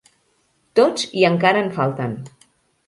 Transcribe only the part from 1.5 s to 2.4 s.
en falten.